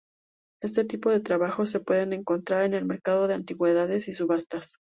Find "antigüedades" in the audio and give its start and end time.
3.35-4.07